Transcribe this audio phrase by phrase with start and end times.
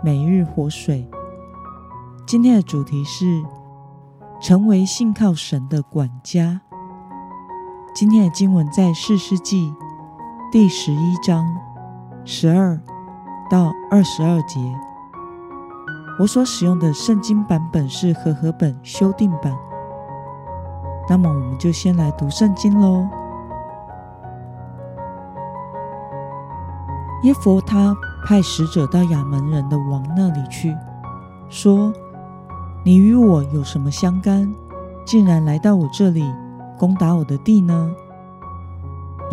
[0.00, 1.10] 每日活水，
[2.24, 3.42] 今天的主题是
[4.40, 6.60] 成为信靠神的管家。
[7.92, 9.74] 今天的经文在四世纪
[10.52, 11.44] 第十一章
[12.24, 12.80] 十二
[13.50, 14.60] 到二十二节。
[16.20, 19.52] 我所使用的圣经版本是和合本修订版。
[21.08, 23.04] 那么，我们就先来读圣经喽。
[27.24, 27.96] 耶佛他。
[28.24, 30.76] 派使者到亚门人的王那里去，
[31.48, 31.92] 说
[32.84, 34.52] ：“你与我有什么相干？
[35.06, 36.22] 竟然来到我这里
[36.78, 37.90] 攻打我的地呢？”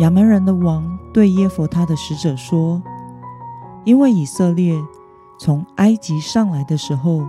[0.00, 2.82] 亚门人的王对耶佛他的使者说
[3.84, 4.80] ：“因为以色列
[5.38, 7.26] 从埃及上来的时候，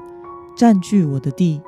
[0.55, 1.61] 占据我的地，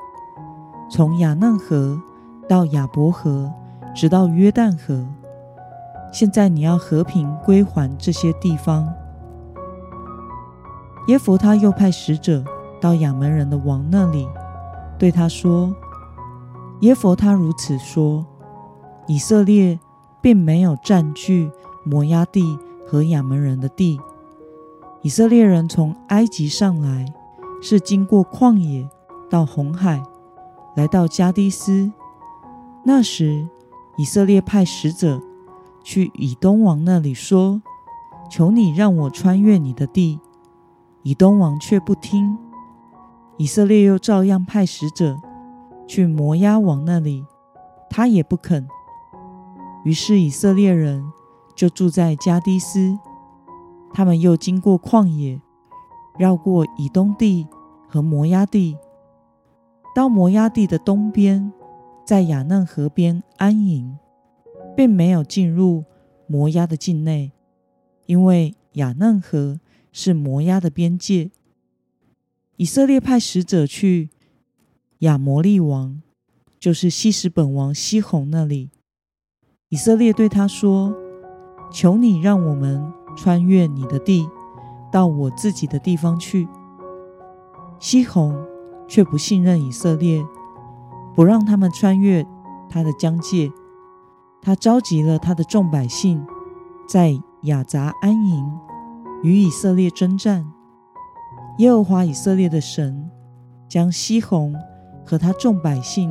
[0.90, 2.00] 从亚嫩河
[2.48, 3.50] 到亚伯河，
[3.94, 5.06] 直到约旦河。
[6.12, 8.88] 现在你要和平归还这些地方。”
[11.10, 12.44] 耶弗他又派使者
[12.80, 14.28] 到亚门人的王那里，
[14.96, 15.74] 对他说
[16.82, 18.24] ：“耶弗他如此说，
[19.08, 19.80] 以色列
[20.20, 21.50] 并没有占据
[21.82, 24.00] 摩押地和亚门人的地。
[25.02, 27.12] 以色列人从埃及上来，
[27.60, 28.88] 是经过旷野
[29.28, 30.00] 到红海，
[30.76, 31.90] 来到加迪斯。
[32.84, 33.48] 那时，
[33.96, 35.20] 以色列派使者
[35.82, 37.60] 去以东王那里说
[38.30, 40.20] ：‘求你让我穿越你的地。’”
[41.02, 42.36] 以东王却不听，
[43.38, 45.16] 以色列又照样派使者
[45.86, 47.24] 去摩押王那里，
[47.88, 48.68] 他也不肯。
[49.84, 51.02] 于是以色列人
[51.56, 52.98] 就住在加迪斯。
[53.92, 55.40] 他们又经过旷野，
[56.18, 57.48] 绕过以东地
[57.88, 58.76] 和摩押地，
[59.94, 61.50] 到摩押地的东边，
[62.04, 63.98] 在亚嫩河边安营，
[64.76, 65.84] 并没有进入
[66.26, 67.32] 摩押的境内，
[68.04, 69.58] 因为亚嫩河。
[69.92, 71.30] 是摩押的边界。
[72.56, 74.10] 以色列派使者去
[74.98, 76.02] 亚摩利王，
[76.58, 78.70] 就是西什本王西宏那里。
[79.70, 80.94] 以色列对他说
[81.72, 84.28] ：“求你让我们穿越你的地，
[84.92, 86.46] 到我自己的地方去。”
[87.80, 88.36] 西宏
[88.86, 90.22] 却不信任以色列，
[91.14, 92.26] 不让他们穿越
[92.68, 93.50] 他的疆界。
[94.42, 96.26] 他召集了他的众百姓，
[96.88, 98.69] 在雅杂安营。
[99.22, 100.46] 与以色列征战，
[101.58, 103.10] 耶和华以色列的神
[103.68, 104.54] 将西宏
[105.04, 106.10] 和他众百姓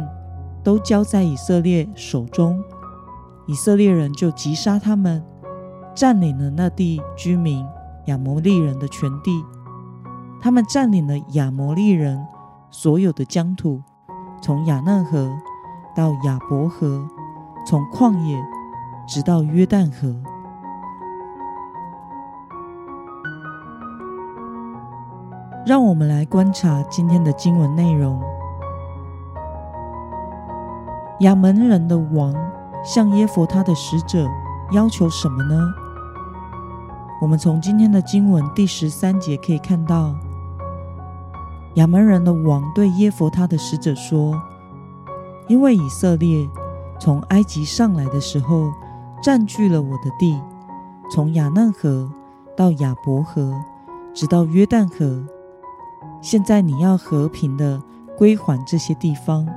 [0.63, 2.63] 都交在以色列手中，
[3.47, 5.23] 以色列人就击杀他们，
[5.95, 7.65] 占领了那地居民
[8.05, 9.43] 亚摩利人的全地。
[10.39, 12.23] 他们占领了亚摩利人
[12.69, 13.81] 所有的疆土，
[14.41, 15.29] 从亚嫩河
[15.95, 17.07] 到亚伯河，
[17.65, 18.39] 从旷野
[19.07, 20.15] 直到约旦河。
[25.69, 28.19] 让我们来观察今天的经文内容。
[31.19, 32.33] 亚门人的王
[32.83, 34.27] 向耶佛他的使者
[34.71, 35.71] 要求什么呢？
[37.21, 40.15] 我们从今天的经文第十三节可以看到，
[41.75, 44.41] 亚门人的王对耶佛他的使者说
[45.47, 46.49] ：“因为以色列
[46.99, 48.71] 从埃及上来的时候，
[49.21, 50.41] 占据了我的地，
[51.11, 52.11] 从亚嫩河
[52.57, 53.53] 到亚伯河，
[54.15, 55.23] 直到约旦河。”
[56.21, 57.81] 现在你要和平的
[58.17, 59.47] 归还这些地方。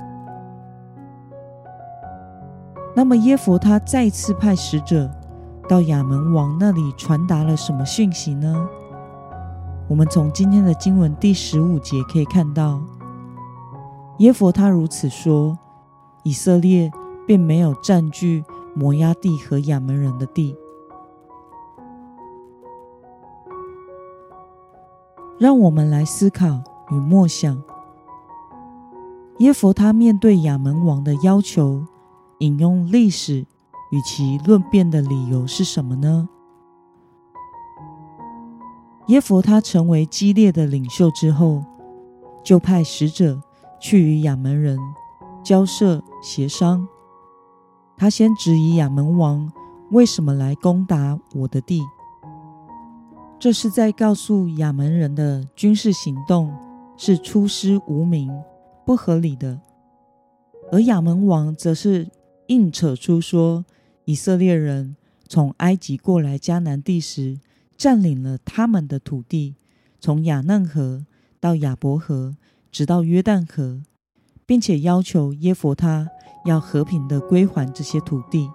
[2.94, 5.10] 那么耶佛他再次派使者
[5.68, 8.68] 到亚门王那里传达了什么讯息呢？
[9.88, 12.80] 我们从今天的经文第十五节可以看到，
[14.18, 15.58] 耶佛他如此说：
[16.22, 16.90] 以色列
[17.26, 18.44] 并没有占据
[18.74, 20.54] 摩押地和亚门人的地。
[25.42, 26.62] 让我们来思考
[26.92, 27.60] 与默想，
[29.38, 31.84] 耶佛他面对亚门王的要求，
[32.38, 33.44] 引用历史
[33.90, 36.28] 与其论辩的理由是什么呢？
[39.08, 41.64] 耶佛他成为激烈的领袖之后，
[42.44, 43.42] 就派使者
[43.80, 44.78] 去与亚门人
[45.42, 46.86] 交涉协商。
[47.96, 49.52] 他先质疑亚门王
[49.90, 51.82] 为什么来攻打我的地。
[53.42, 56.54] 这是在告诉亚门人的军事行动
[56.96, 58.30] 是出师无名、
[58.86, 59.58] 不合理的；
[60.70, 62.08] 而亚门王则是
[62.46, 63.64] 硬扯出说，
[64.04, 64.94] 以色列人
[65.26, 67.40] 从埃及过来迦南地时，
[67.76, 69.56] 占领了他们的土地，
[69.98, 71.04] 从亚嫩河
[71.40, 72.36] 到亚伯河，
[72.70, 73.82] 直到约旦河，
[74.46, 76.08] 并且要求耶佛他
[76.44, 78.48] 要和平的归还这些土地。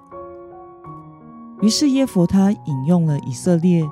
[1.62, 3.86] 于是耶佛他引用了以色列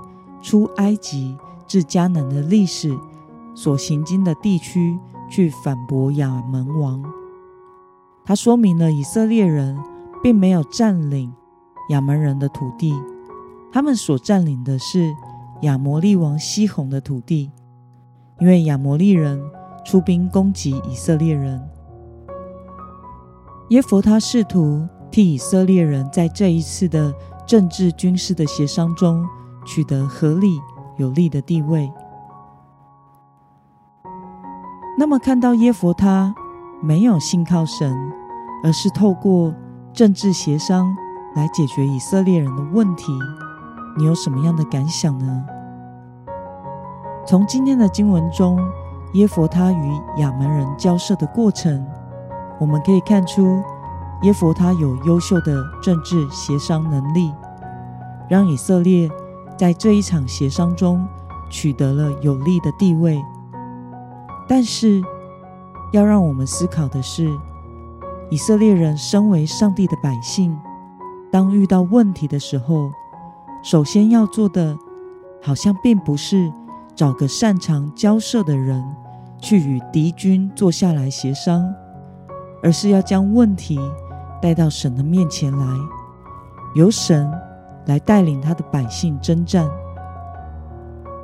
[0.45, 2.95] 出埃及至迦南的历史
[3.55, 4.95] 所行经的地区，
[5.27, 7.03] 去反驳亚门王。
[8.23, 9.75] 他说明了以色列人
[10.21, 11.33] 并没有占领
[11.89, 12.93] 亚门人的土地，
[13.71, 15.11] 他们所占领的是
[15.63, 17.49] 亚摩利王西宏的土地，
[18.39, 19.43] 因为亚摩利人
[19.83, 21.59] 出兵攻击以色列人。
[23.69, 27.11] 耶佛他试图替以色列人在这一次的。
[27.47, 29.23] 政治军事的协商中
[29.65, 30.61] 取得合理
[30.97, 31.91] 有利的地位。
[34.97, 36.33] 那么，看到耶佛他
[36.81, 37.93] 没有信靠神，
[38.63, 39.53] 而是透过
[39.91, 40.95] 政治协商
[41.35, 43.11] 来解决以色列人的问题，
[43.97, 45.45] 你有什么样的感想呢？
[47.25, 48.57] 从今天的经文中，
[49.13, 51.85] 耶佛他与亚门人交涉的过程，
[52.59, 53.61] 我们可以看出。
[54.21, 57.33] 耶佛他有优秀的政治协商能力，
[58.29, 59.09] 让以色列
[59.57, 61.07] 在这一场协商中
[61.49, 63.21] 取得了有利的地位。
[64.47, 65.01] 但是，
[65.91, 67.29] 要让我们思考的是，
[68.29, 70.57] 以色列人身为上帝的百姓，
[71.31, 72.91] 当遇到问题的时候，
[73.63, 74.77] 首先要做的，
[75.41, 76.51] 好像并不是
[76.95, 78.83] 找个擅长交涉的人
[79.39, 81.65] 去与敌军坐下来协商，
[82.61, 83.79] 而是要将问题。
[84.41, 85.65] 带到神的面前来，
[86.75, 87.31] 由神
[87.85, 89.69] 来带领他的百姓征战。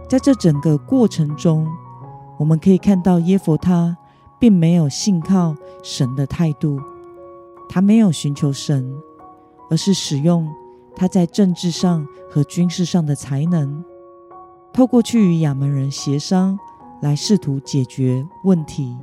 [0.09, 1.67] 在这整个过程中，
[2.37, 3.97] 我们可以看到耶佛他
[4.39, 6.79] 并没有信靠神的态度，
[7.69, 8.93] 他没有寻求神，
[9.69, 10.49] 而是使用
[10.95, 13.83] 他在政治上和军事上的才能，
[14.73, 16.59] 透过去与亚门人协商，
[17.01, 18.97] 来试图解决问题。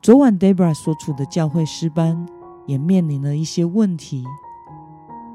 [0.00, 2.26] 昨晚 Debra 所处的教会诗班
[2.66, 4.24] 也面临了一些问题。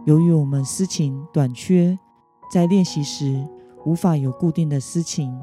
[0.08, 2.00] 由于我们司琴短缺，
[2.50, 3.46] 在练习时
[3.84, 5.38] 无法有固定的司琴。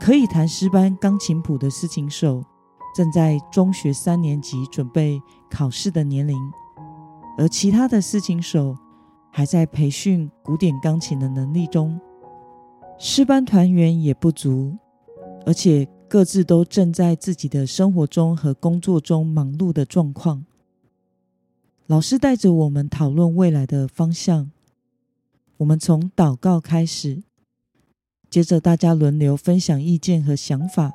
[0.00, 2.42] 可以弹诗班钢琴谱的司琴手
[2.96, 6.36] 正在中学三年级准备考试的年龄，
[7.38, 8.76] 而其他的司琴手
[9.30, 12.00] 还在培训古典钢琴的能力中。
[12.98, 14.76] 诗班团员也不足，
[15.46, 15.88] 而且。
[16.08, 20.44] 各自都正在自己的生活中和工作中忙碌的状况。
[21.88, 24.50] 老师带着我们讨论未来的方向。
[25.58, 27.22] 我们从祷告开始，
[28.28, 30.92] 接着大家轮流分享意见和想法，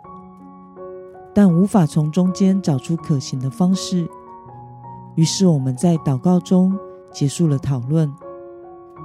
[1.34, 4.06] 但无法从中间找出可行的方式。
[5.16, 6.78] 于是我们在祷告中
[7.14, 8.14] 结束了讨论，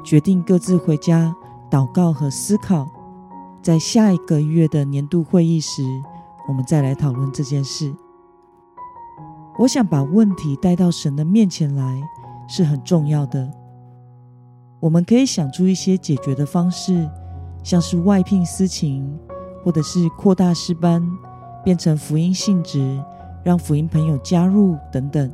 [0.05, 1.33] 决定各自回家
[1.71, 2.91] 祷告和思考。
[3.63, 5.85] 在下一个月的年度会议时，
[6.49, 7.95] 我们再来讨论这件事。
[9.59, 12.03] 我想把问题带到神的面前来
[12.47, 13.51] 是很重要的。
[14.81, 17.09] 我们可以想出一些解决的方式，
[17.63, 19.19] 像是外聘私情，
[19.65, 21.03] 或者是扩大师班，
[21.65, 23.03] 变成福音性质，
[23.43, 25.33] 让福音朋友加入等等。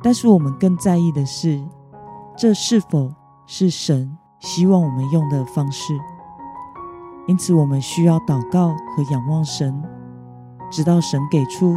[0.00, 1.60] 但是我们更在意的是，
[2.36, 3.12] 这是否
[3.46, 5.92] 是神希望我们用的方式。
[7.26, 9.82] 因此，我们需要祷告和仰望神，
[10.70, 11.74] 直到神给出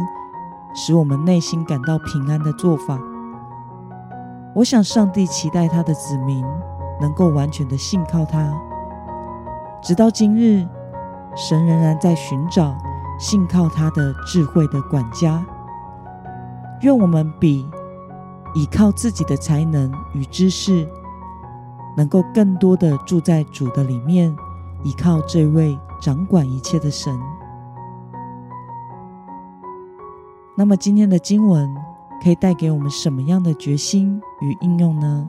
[0.74, 2.98] 使我们内心感到平安的做法。
[4.54, 6.44] 我想，上帝期待他的子民
[7.00, 8.52] 能够完全的信靠他。
[9.82, 10.66] 直到今日，
[11.36, 12.76] 神仍然在寻找
[13.18, 15.44] 信靠他的智慧的管家。
[16.80, 17.68] 愿我们比
[18.54, 20.88] 依靠自己的才能与知识，
[21.96, 24.34] 能够更多的住在主的里面。
[24.84, 27.18] 依靠这位掌管一切的神。
[30.58, 31.72] 那么，今天的经文
[32.20, 35.28] 可以带给我们什么样的决心与应用呢？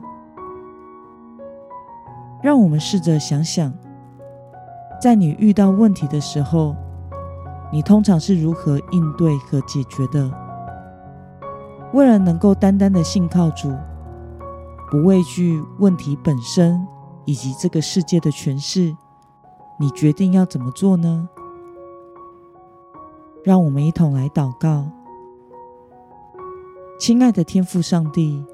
[2.42, 3.72] 让我们试着想想，
[5.00, 6.74] 在你遇到问题的时候，
[7.70, 10.28] 你通常是如何应对和解决的？
[11.92, 13.72] 为了能够单单的信靠主，
[14.90, 16.84] 不畏惧问题本身
[17.24, 18.96] 以及这个世界的权势。
[19.78, 21.28] 你决定要怎么做呢？
[23.44, 24.86] 让我们一同来祷告，
[27.00, 28.44] 亲爱的天父上帝，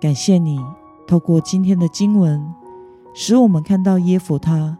[0.00, 0.56] 感谢你
[1.04, 2.54] 透过今天的经文，
[3.12, 4.78] 使我们看到耶佛他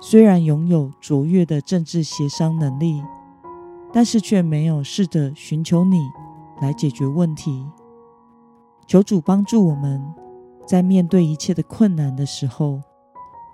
[0.00, 3.04] 虽然拥有卓越的政治协商能力，
[3.92, 6.00] 但是却没有试着寻求你
[6.60, 7.64] 来解决问题。
[8.84, 10.02] 求主帮助我们，
[10.66, 12.80] 在面对一切的困难的时候，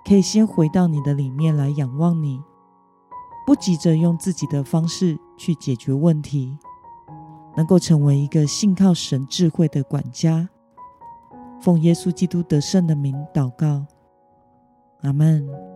[0.03, 2.41] 可以先回到你的里面来仰望你，
[3.45, 6.57] 不急着用自己的方式去解决问题，
[7.57, 10.47] 能够成为一个信靠神智慧的管家。
[11.59, 13.83] 奉耶稣基督得胜的名祷告，
[15.01, 15.66] 阿门。